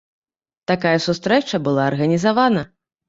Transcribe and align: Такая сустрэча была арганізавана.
Такая 0.71 0.95
сустрэча 1.07 1.57
была 1.67 1.83
арганізавана. 1.93 2.69